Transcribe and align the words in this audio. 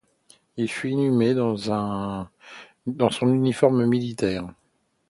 Il 0.57 0.67
fut 0.67 0.89
inhumé 0.89 1.35
dans 1.35 1.57
son 2.87 3.27
uniforme 3.31 3.85
militaire. 3.85 4.51